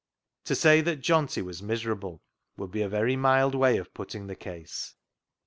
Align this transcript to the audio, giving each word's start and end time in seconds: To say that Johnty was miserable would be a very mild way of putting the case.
To 0.45 0.55
say 0.55 0.81
that 0.81 1.01
Johnty 1.01 1.43
was 1.43 1.61
miserable 1.61 2.23
would 2.57 2.71
be 2.71 2.81
a 2.81 2.89
very 2.89 3.15
mild 3.15 3.53
way 3.53 3.77
of 3.77 3.93
putting 3.93 4.25
the 4.25 4.35
case. 4.35 4.95